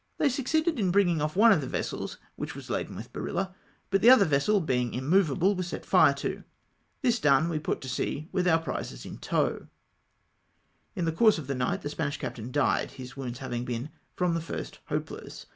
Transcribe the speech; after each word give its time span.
They 0.17 0.29
succeeded 0.29 0.79
in 0.79 0.89
bringing 0.89 1.21
off 1.21 1.35
one 1.35 1.51
of 1.51 1.61
the 1.61 1.67
vessels 1.67 2.17
which 2.35 2.55
was 2.55 2.71
laden 2.71 2.95
with 2.95 3.13
barilla, 3.13 3.53
but 3.91 4.01
the 4.01 4.09
other 4.09 4.25
vessel, 4.25 4.59
being 4.59 4.95
immovable, 4.95 5.53
was 5.53 5.67
set 5.67 5.85
fire 5.85 6.15
to. 6.15 6.43
This 7.03 7.19
done 7.19 7.49
we 7.49 7.59
put 7.59 7.81
to 7.81 7.87
sea 7.87 8.27
with 8.31 8.47
our 8.47 8.57
prizes 8.57 9.05
in 9.05 9.19
tow. 9.19 9.67
Li 10.95 11.03
the 11.03 11.11
course 11.11 11.37
of 11.37 11.45
the 11.45 11.53
night 11.53 11.83
the 11.83 11.89
Spanish 11.89 12.17
captain 12.17 12.51
died, 12.51 12.93
his 12.93 13.15
wounds 13.15 13.37
having 13.37 13.63
been 13.63 13.91
from 14.15 14.33
the 14.33 14.41
first 14.41 14.79
hopeless. 14.87 15.45